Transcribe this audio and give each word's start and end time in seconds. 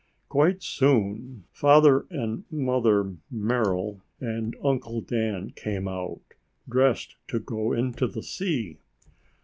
Quite 0.29 0.63
soon, 0.63 1.43
Father 1.51 2.07
and 2.09 2.43
Mother 2.49 3.17
Merrill 3.29 4.01
and 4.19 4.55
Uncle 4.63 4.99
Dan 5.01 5.51
came 5.51 5.87
out, 5.87 6.21
dressed 6.67 7.17
to 7.27 7.37
go 7.39 7.71
into 7.71 8.07
the 8.07 8.23
sea. 8.23 8.79